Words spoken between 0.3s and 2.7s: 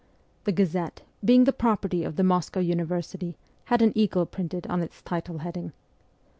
The Gazette, being the property of the Moscow